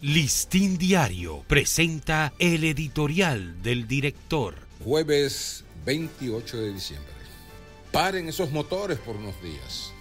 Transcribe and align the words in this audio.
Listín 0.00 0.78
Diario 0.78 1.44
presenta 1.48 2.32
el 2.38 2.62
editorial 2.62 3.60
del 3.64 3.88
director. 3.88 4.54
Jueves 4.84 5.64
28 5.84 6.56
de 6.56 6.72
diciembre. 6.72 7.12
Paren 7.90 8.28
esos 8.28 8.52
motores 8.52 9.00
por 9.00 9.16
unos 9.16 9.34
días. 9.42 9.92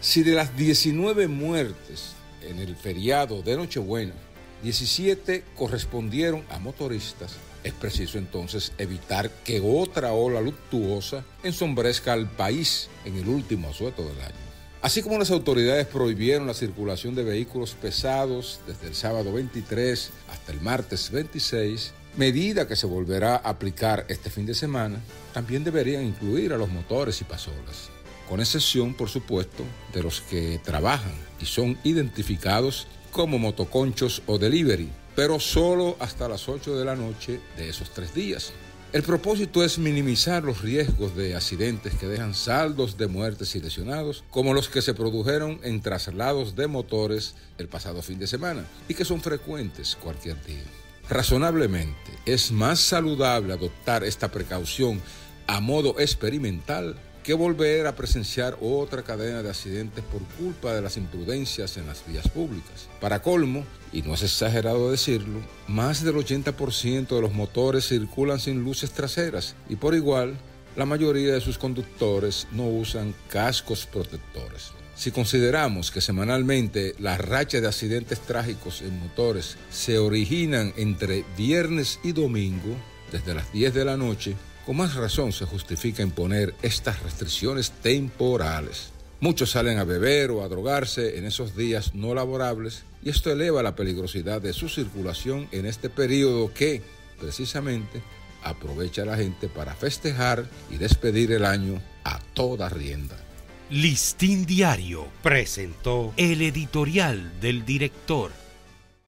Si 0.00 0.22
de 0.22 0.32
las 0.32 0.56
19 0.56 1.28
muertes 1.28 2.14
en 2.40 2.58
el 2.58 2.74
feriado 2.74 3.42
de 3.42 3.58
Nochebuena, 3.58 4.14
17 4.62 5.44
correspondieron 5.54 6.42
a 6.48 6.58
motoristas, 6.58 7.36
es 7.64 7.74
preciso 7.74 8.16
entonces 8.16 8.72
evitar 8.78 9.30
que 9.44 9.60
otra 9.60 10.14
ola 10.14 10.40
luctuosa 10.40 11.22
ensombrezca 11.42 12.14
al 12.14 12.30
país 12.30 12.88
en 13.04 13.18
el 13.18 13.28
último 13.28 13.68
asueto 13.68 14.08
del 14.08 14.22
año. 14.22 14.53
Así 14.84 15.00
como 15.00 15.18
las 15.18 15.30
autoridades 15.30 15.86
prohibieron 15.86 16.46
la 16.46 16.52
circulación 16.52 17.14
de 17.14 17.24
vehículos 17.24 17.74
pesados 17.74 18.60
desde 18.66 18.86
el 18.86 18.94
sábado 18.94 19.32
23 19.32 20.10
hasta 20.28 20.52
el 20.52 20.60
martes 20.60 21.10
26, 21.10 21.94
medida 22.18 22.68
que 22.68 22.76
se 22.76 22.86
volverá 22.86 23.36
a 23.36 23.48
aplicar 23.48 24.04
este 24.10 24.28
fin 24.28 24.44
de 24.44 24.52
semana, 24.52 25.00
también 25.32 25.64
deberían 25.64 26.04
incluir 26.04 26.52
a 26.52 26.58
los 26.58 26.68
motores 26.68 27.18
y 27.22 27.24
pasolas, 27.24 27.88
con 28.28 28.40
excepción, 28.40 28.92
por 28.92 29.08
supuesto, 29.08 29.64
de 29.94 30.02
los 30.02 30.20
que 30.20 30.60
trabajan 30.62 31.14
y 31.40 31.46
son 31.46 31.78
identificados 31.82 32.86
como 33.10 33.38
motoconchos 33.38 34.20
o 34.26 34.36
delivery, 34.36 34.90
pero 35.16 35.40
solo 35.40 35.96
hasta 35.98 36.28
las 36.28 36.46
8 36.46 36.76
de 36.76 36.84
la 36.84 36.94
noche 36.94 37.40
de 37.56 37.70
esos 37.70 37.88
tres 37.88 38.12
días. 38.12 38.52
El 38.94 39.02
propósito 39.02 39.64
es 39.64 39.76
minimizar 39.76 40.44
los 40.44 40.62
riesgos 40.62 41.16
de 41.16 41.34
accidentes 41.34 41.96
que 41.96 42.06
dejan 42.06 42.32
saldos 42.32 42.96
de 42.96 43.08
muertes 43.08 43.56
y 43.56 43.60
lesionados, 43.60 44.22
como 44.30 44.54
los 44.54 44.68
que 44.68 44.82
se 44.82 44.94
produjeron 44.94 45.58
en 45.64 45.80
traslados 45.80 46.54
de 46.54 46.68
motores 46.68 47.34
el 47.58 47.66
pasado 47.66 48.02
fin 48.02 48.20
de 48.20 48.28
semana 48.28 48.64
y 48.86 48.94
que 48.94 49.04
son 49.04 49.20
frecuentes 49.20 49.96
cualquier 50.00 50.40
día. 50.44 50.62
Razonablemente, 51.08 52.12
es 52.24 52.52
más 52.52 52.78
saludable 52.78 53.54
adoptar 53.54 54.04
esta 54.04 54.30
precaución 54.30 55.02
a 55.48 55.58
modo 55.58 55.98
experimental 55.98 56.94
que 57.24 57.34
volver 57.34 57.86
a 57.86 57.96
presenciar 57.96 58.56
otra 58.60 59.02
cadena 59.02 59.42
de 59.42 59.48
accidentes 59.48 60.04
por 60.04 60.22
culpa 60.38 60.74
de 60.74 60.82
las 60.82 60.98
imprudencias 60.98 61.76
en 61.78 61.86
las 61.86 62.06
vías 62.06 62.28
públicas. 62.28 62.88
Para 63.00 63.22
colmo, 63.22 63.64
y 63.92 64.02
no 64.02 64.14
es 64.14 64.22
exagerado 64.22 64.90
decirlo, 64.90 65.40
más 65.66 66.04
del 66.04 66.16
80% 66.16 67.08
de 67.08 67.20
los 67.20 67.32
motores 67.32 67.88
circulan 67.88 68.38
sin 68.38 68.62
luces 68.62 68.92
traseras 68.92 69.56
y 69.68 69.76
por 69.76 69.94
igual, 69.94 70.36
la 70.76 70.84
mayoría 70.84 71.32
de 71.32 71.40
sus 71.40 71.56
conductores 71.56 72.46
no 72.52 72.68
usan 72.68 73.14
cascos 73.28 73.86
protectores. 73.86 74.72
Si 74.94 75.10
consideramos 75.10 75.90
que 75.90 76.02
semanalmente 76.02 76.94
las 76.98 77.18
rachas 77.18 77.62
de 77.62 77.68
accidentes 77.68 78.20
trágicos 78.20 78.82
en 78.82 79.00
motores 79.00 79.56
se 79.70 79.98
originan 79.98 80.74
entre 80.76 81.24
viernes 81.36 81.98
y 82.04 82.12
domingo, 82.12 82.76
desde 83.10 83.34
las 83.34 83.50
10 83.52 83.72
de 83.72 83.84
la 83.84 83.96
noche, 83.96 84.36
con 84.64 84.76
más 84.76 84.94
razón 84.94 85.32
se 85.32 85.44
justifica 85.44 86.02
imponer 86.02 86.54
estas 86.62 87.02
restricciones 87.02 87.70
temporales. 87.70 88.90
Muchos 89.20 89.50
salen 89.50 89.78
a 89.78 89.84
beber 89.84 90.30
o 90.30 90.42
a 90.42 90.48
drogarse 90.48 91.18
en 91.18 91.24
esos 91.24 91.56
días 91.56 91.94
no 91.94 92.14
laborables 92.14 92.84
y 93.02 93.10
esto 93.10 93.30
eleva 93.30 93.62
la 93.62 93.76
peligrosidad 93.76 94.40
de 94.42 94.52
su 94.52 94.68
circulación 94.68 95.48
en 95.52 95.66
este 95.66 95.88
periodo 95.88 96.52
que, 96.52 96.82
precisamente, 97.18 98.02
aprovecha 98.42 99.04
la 99.04 99.16
gente 99.16 99.48
para 99.48 99.74
festejar 99.74 100.46
y 100.70 100.76
despedir 100.76 101.32
el 101.32 101.44
año 101.44 101.80
a 102.04 102.18
toda 102.34 102.68
rienda. 102.68 103.16
Listín 103.70 104.44
Diario 104.44 105.08
presentó 105.22 106.12
el 106.16 106.42
editorial 106.42 107.40
del 107.40 107.64
director. 107.64 108.43